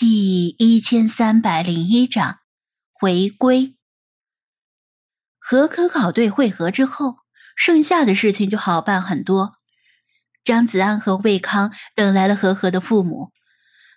[0.00, 2.38] 第一千三百零一章
[2.90, 3.76] 回归。
[5.38, 7.16] 和科考队会合之后，
[7.54, 9.52] 剩下的事情就好办很多。
[10.42, 13.30] 张子安和魏康等来了和和的父母，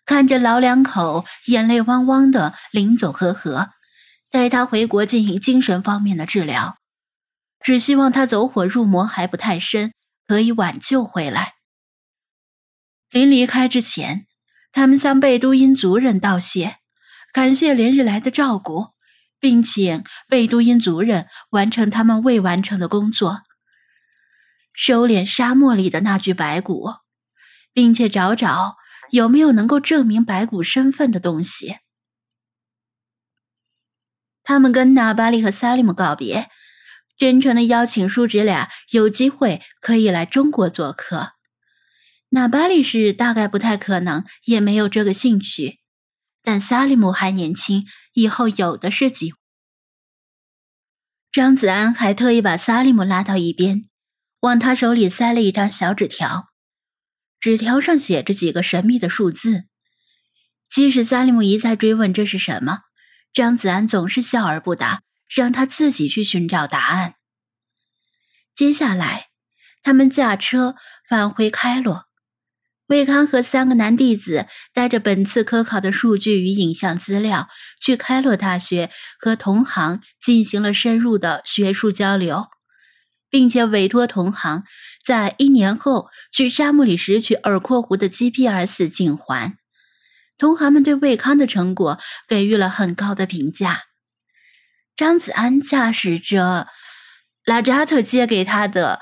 [0.06, 3.70] 看着老两口眼泪汪汪的领走和和，
[4.30, 6.80] 带他回国进行精神方面的治疗，
[7.62, 9.94] 只希望他走火入魔还不太深，
[10.28, 11.54] 可以挽救回来。
[13.10, 14.28] 临离开之前。
[14.74, 16.78] 他们向贝都因族人道谢，
[17.32, 18.88] 感谢连日来的照顾，
[19.40, 23.44] 并请贝都因族人完成他们未完成的工作，
[24.74, 26.90] 收敛沙漠里的那具白骨，
[27.72, 28.78] 并且找找
[29.12, 31.78] 有没有能够证明白骨身份的东西。
[34.44, 36.50] 他们跟纳巴利和萨利姆告别，
[37.16, 41.33] 真诚的邀请叔侄俩有机会可以来中国做客。
[42.36, 45.78] 那巴利是大概不太可能，也没有这个兴趣。
[46.42, 49.38] 但萨利姆还年轻，以后有的是机会。
[51.32, 53.88] 张子安还特意把萨利姆拉到一边，
[54.40, 56.48] 往他手里塞了一张小纸条，
[57.40, 59.66] 纸条上写着几个神秘的数字。
[60.68, 62.80] 即使萨利姆一再追问这是什么，
[63.32, 67.14] 张子安总是笑而不答，让他自己去寻找答案。
[68.56, 69.28] 接下来，
[69.84, 70.76] 他们驾车
[71.08, 72.08] 返回开罗。
[72.88, 77.48] 魏康和三个男弟子带着本次科考的数据与影像资料，
[77.82, 82.48] 去开罗大学和同行进行了深入的学术交流，
[83.30, 84.64] 并且委托同行
[85.04, 89.58] 在一年后去沙漠里拾取尔阔湖的 GPS 颈环。
[90.38, 93.84] 同行们对魏康的成果给予了很高的评价。
[94.96, 96.68] 张子安驾驶着
[97.46, 99.00] 拉扎特借给他的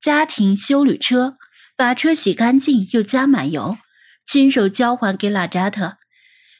[0.00, 1.38] 家庭修旅车。
[1.76, 3.78] 把车洗干净，又加满油，
[4.26, 5.98] 亲手交还给拉扎特，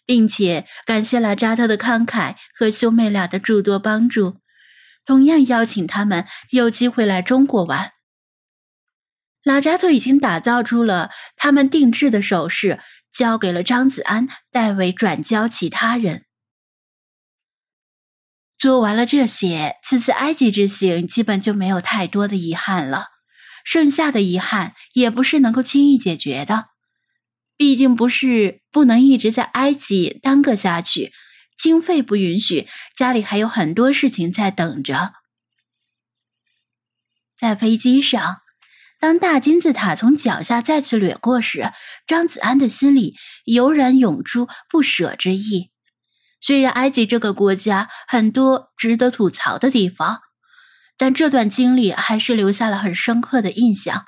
[0.05, 4.39] 并且感谢拉扎特的慷慨和兄妹俩的诸多帮助，
[5.05, 7.92] 同样邀请他们有机会来中国玩。
[9.42, 12.80] 拉扎特已经打造出了他们定制的首饰，
[13.13, 16.24] 交给了张子安代为转交其他人。
[18.58, 23.14] 做完了这些，此次埃及之行基本就没有太多的遗憾了。
[23.64, 26.67] 剩下的遗憾也不是能够轻易解决的，
[27.57, 31.13] 毕竟不是不能一直在埃及耽搁下去，
[31.57, 35.14] 经费不允许，家里还有很多事情在等着。
[37.36, 38.42] 在飞机上，
[39.01, 41.73] 当大金字塔从脚下再次掠过时，
[42.07, 45.70] 张子安的心里油然涌出不舍之意。
[46.41, 50.20] 虽然埃及这个国家很多值得吐槽的地方。
[50.96, 54.05] 但这段经历还是留下了很深刻的印象，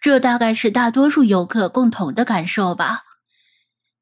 [0.00, 3.02] 这大概是大多数游客共同的感受吧。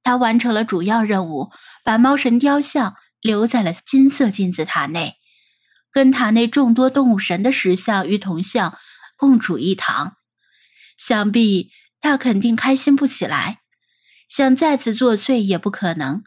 [0.02, 1.52] 他完成了主要任务，
[1.84, 5.16] 把猫神雕像留在了金色金字塔内，
[5.92, 8.76] 跟塔内众多动物神的石像与铜像
[9.16, 10.16] 共处一堂。
[10.96, 11.70] 想必
[12.00, 13.60] 他肯定开心不起来，
[14.28, 16.24] 想再次作祟也不可能。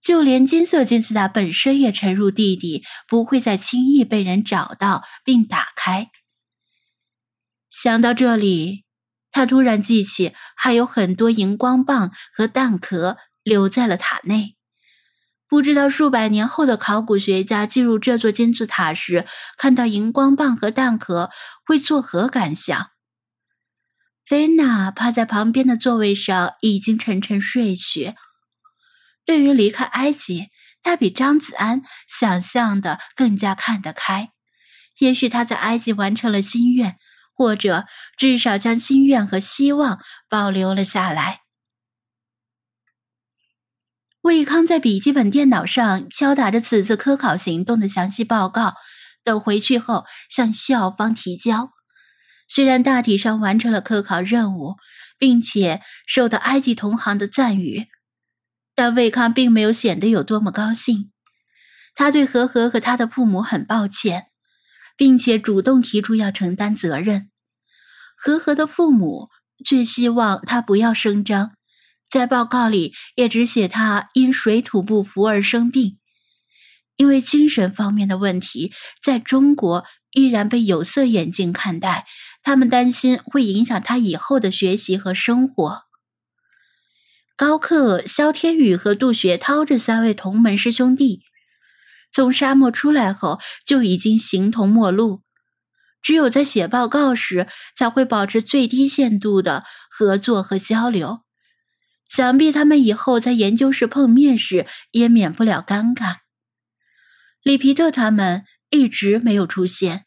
[0.00, 6.10] 就连金色金字塔本身也沉入地底，不会再轻易被人找到并打开。
[7.70, 8.84] 想到这里，
[9.30, 14.56] 他突然记起还有很多荧光棒和弹壳留在了塔内。
[15.46, 19.26] 不知道数百年后的考古学家进入这座金字塔时，
[19.56, 21.30] 看到荧光棒和弹壳
[21.64, 22.90] 会作何感想？
[24.26, 28.14] 菲娜趴在旁边的座位上，已经沉沉睡去。
[29.28, 30.48] 对于离开埃及，
[30.82, 34.30] 他比张子安想象的更加看得开。
[35.00, 36.96] 也许他在埃及完成了心愿，
[37.34, 37.84] 或者
[38.16, 40.00] 至少将心愿和希望
[40.30, 41.42] 保留了下来。
[44.22, 48.72] 魏康在笔记本电脑上敲打着此次科考行动的详细报告，
[49.22, 51.68] 等回去后向校方提交。
[52.48, 54.76] 虽然大体上完成了科考任务，
[55.18, 57.88] 并且受到埃及同行的赞誉。
[58.78, 61.10] 但魏康并没有显得有多么高兴，
[61.96, 64.26] 他对和和和他的父母很抱歉，
[64.96, 67.28] 并且主动提出要承担责任。
[68.16, 69.30] 和和的父母
[69.66, 71.56] 却希望他不要声张，
[72.08, 75.98] 在报告里也只写他因水土不服而生病，
[76.96, 78.72] 因为精神方面的问题
[79.02, 82.06] 在中国依然被有色眼镜看待，
[82.44, 85.87] 他们担心会影响他以后的学习和生活。
[87.38, 91.22] 高克、萧天宇和杜学涛这三位同门师兄弟，
[92.12, 95.22] 从沙漠出来后就已经形同陌路，
[96.02, 97.46] 只有在写报告时
[97.76, 101.20] 才会保持最低限度的合作和交流。
[102.08, 106.16] 想必他们以后在研究室碰面时也免不了尴尬。
[107.44, 110.06] 里皮特他们一直没有出现，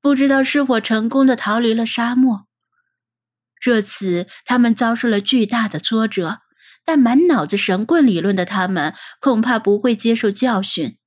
[0.00, 2.48] 不知道是否成功的逃离了沙漠。
[3.64, 6.40] 这次他们遭受了巨大的挫折，
[6.84, 10.98] 但满脑子神棍理论的他们恐怕不会接受教训。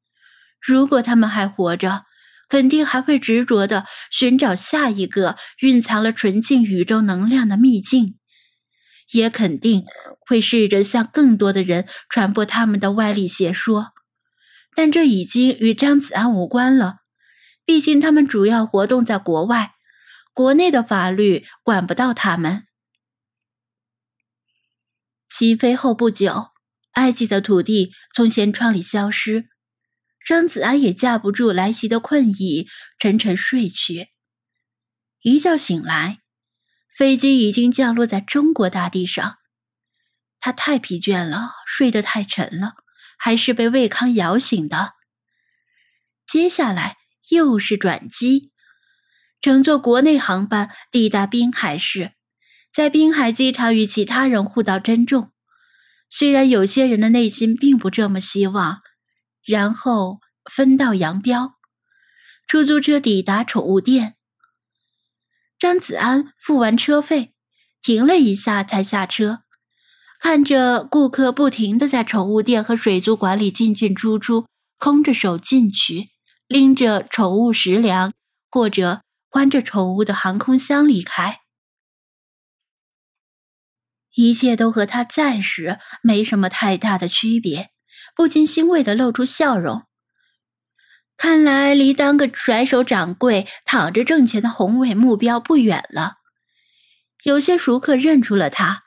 [0.59, 2.05] 如果他们还活着，
[2.49, 8.17] 肯定还会执着的寻找下一个蕴藏了纯净宇宙能量的秘境。
[9.11, 9.83] 也肯定
[10.19, 13.91] 会试着向更多的人传播他们的歪理邪说，
[14.73, 16.95] 但这已经与张子安无关了。
[17.65, 19.73] 毕竟他们主要活动在国外，
[20.37, 22.67] 国内的法律管不到他们。
[25.27, 26.49] 起飞后不久，
[26.91, 29.49] 埃及的土地从舷窗里消失，
[30.23, 32.67] 张子安也架不住来袭的困意，
[32.99, 34.09] 沉沉睡去。
[35.21, 36.19] 一觉醒来。
[36.95, 39.37] 飞机已经降落在中国大地上，
[40.39, 42.75] 他太疲倦了，睡得太沉了，
[43.17, 44.93] 还是被魏康摇醒的。
[46.27, 46.95] 接下来
[47.29, 48.51] 又是转机，
[49.41, 52.11] 乘坐国内航班抵达滨海市，
[52.73, 55.31] 在滨海机场与其他人互道珍重。
[56.09, 58.81] 虽然有些人的内心并不这么希望，
[59.45, 60.19] 然后
[60.51, 61.55] 分道扬镳。
[62.47, 64.15] 出租车抵达宠物店。
[65.59, 67.33] 张子安付完车费，
[67.81, 69.41] 停了一下才下车，
[70.19, 74.47] 看着顾客不停的在宠物店和水族馆里进进出出，
[74.77, 76.11] 空着手进去，
[76.47, 78.13] 拎着宠物食粮，
[78.49, 81.41] 或者关着宠物的航空箱离开，
[84.15, 87.71] 一切都和他暂时没什么太大的区别，
[88.15, 89.83] 不禁欣慰的露出笑容。
[91.17, 96.17] 看来离当个甩手掌柜、躺着挣钱的宏伟目标不远了。
[97.23, 98.83] 有些熟客认出了他，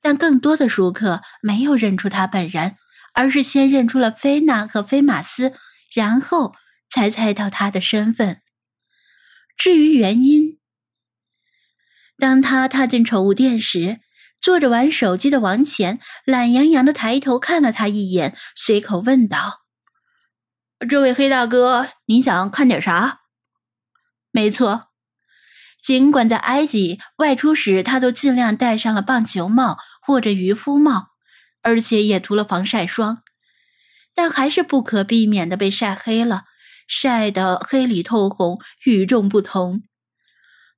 [0.00, 2.76] 但更多的熟客没有认出他本人，
[3.12, 5.52] 而是先认出了菲娜和菲马斯，
[5.94, 6.54] 然后
[6.88, 8.42] 才猜到他的身份。
[9.56, 10.58] 至于原因，
[12.18, 14.00] 当他踏进宠物店时，
[14.40, 19.62] 坐着玩手机的王乾懒洋洋的抬头看了他一眼，随口问道。
[20.88, 23.22] 这位黑大哥，您想看点啥？
[24.30, 24.88] 没错，
[25.82, 31.08] 尽管在埃及外出时，他都尽量戴上了棒球帽或者渔夫帽，
[31.62, 33.22] 而且也涂了防晒霜，
[34.14, 36.44] 但还是不可避免的被晒黑了，
[36.86, 39.82] 晒得黑里透红，与众不同。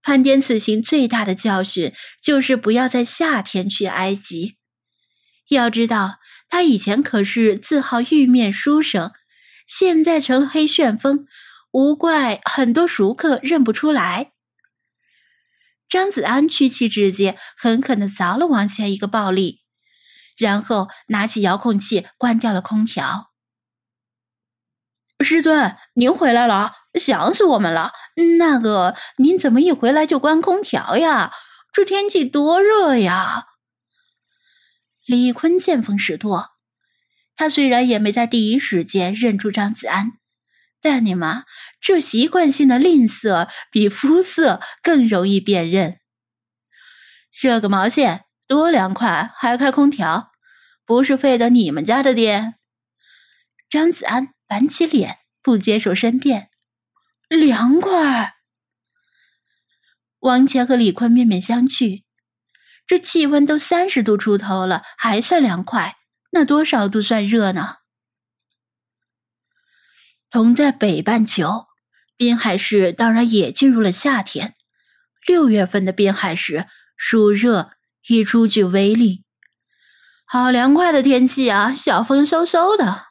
[0.03, 4.57] 盘点此行最大的教训，就是不要在夏天去埃及。
[5.49, 6.19] 要知道，
[6.49, 9.13] 他以前可是自号玉面书生。
[9.67, 11.27] 现在成了黑旋风，
[11.73, 14.33] 无怪很多熟客认不出来。
[15.91, 19.61] 张子安屈起指节，狠狠的凿了王乾一个暴力，
[20.39, 23.28] 然后拿起遥控器关掉了空调。
[25.25, 27.93] 师尊，您回来了，想死我们了。
[28.39, 31.33] 那个，您怎么一回来就关空调呀？
[31.73, 33.47] 这天气多热呀！
[35.07, 36.51] 李坤见风使舵。
[37.37, 40.13] 他虽然也没在第一时间认出张子安，
[40.81, 41.45] 但你妈
[41.81, 45.99] 这习惯性的吝啬比肤色更容易辨认。
[47.31, 50.33] 热个毛线，多凉快，还开空调，
[50.85, 52.55] 不是费的你们家的电？
[53.71, 56.51] 张子安板起脸，不接受申辩。
[57.29, 58.37] 凉快。
[60.21, 62.03] 王乾和李坤面面相觑，
[62.87, 65.97] 这气温都三十度出头了，还算凉快。
[66.31, 67.77] 那多少度算热呢？
[70.31, 71.67] 同在北半球，
[72.17, 74.57] 滨海市当然也进入了夏天。
[75.27, 77.73] 六月份的滨海市，暑热
[78.09, 79.25] 已初具威力。
[80.25, 83.08] 好凉快的天气啊，小风嗖嗖的。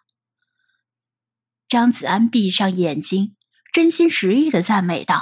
[1.70, 3.36] 张子安闭上眼睛，
[3.72, 5.22] 真心实意的赞美道：“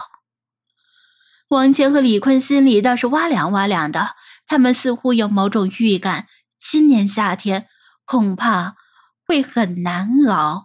[1.50, 4.16] 王谦和李坤心里倒是哇凉哇凉的，
[4.48, 6.28] 他们似乎有某种预感，
[6.60, 7.68] 今年夏天。”
[8.08, 8.76] 恐怕
[9.26, 10.65] 会很难熬。